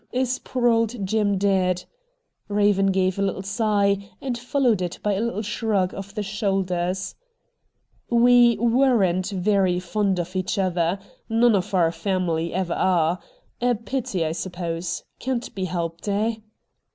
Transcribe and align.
is 0.11 0.39
poor 0.39 0.67
old 0.67 1.05
Jim 1.05 1.37
dead?' 1.37 1.85
Eaven 2.49 2.87
gave 2.91 3.19
a 3.19 3.21
little 3.21 3.43
sigh, 3.43 4.09
and 4.19 4.35
followed 4.35 4.81
it 4.81 4.97
by 5.03 5.13
a 5.13 5.21
little 5.21 5.43
shrug 5.43 5.93
of 5.93 6.15
the 6.15 6.23
shoulders.' 6.23 7.13
We 8.09 8.57
weren't 8.57 9.27
very 9.27 9.79
fond 9.79 10.17
of 10.17 10.35
each 10.35 10.57
other. 10.57 10.97
None 11.29 11.53
of 11.53 11.75
our 11.75 11.91
family 11.91 12.51
ever 12.51 12.73
are. 12.73 13.19
A 13.61 13.75
pity, 13.75 14.25
I 14.25 14.31
suppose. 14.31 15.03
Can't 15.19 15.53
be 15.53 15.65
helped, 15.65 16.07
eh 16.07 16.37